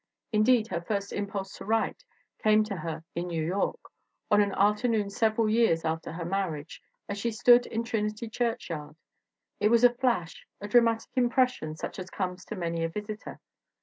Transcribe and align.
Indeed, 0.31 0.69
her 0.69 0.81
first 0.81 1.13
im 1.13 1.27
pulse 1.27 1.55
to 1.59 1.65
write 1.65 2.03
came 2.41 2.63
to 2.63 2.77
her 2.77 3.03
in 3.13 3.27
New 3.27 3.45
York, 3.45 3.79
on 4.31 4.41
an 4.41 4.51
after 4.57 4.87
noon 4.87 5.11
several 5.11 5.47
years 5.47 5.85
after 5.85 6.13
her 6.13 6.25
marriage, 6.25 6.81
as 7.07 7.19
she 7.19 7.29
stood 7.29 7.67
in 7.67 7.83
Trinity 7.83 8.27
churchyard. 8.27 8.95
It 9.59 9.69
was 9.69 9.83
a 9.83 9.93
flash, 9.93 10.47
a 10.59 10.67
dramatic 10.67 11.11
impression 11.13 11.75
such 11.75 11.99
as 11.99 12.09
comes 12.09 12.43
to 12.45 12.55
many 12.55 12.83
a 12.83 12.89
visitor. 12.89 13.41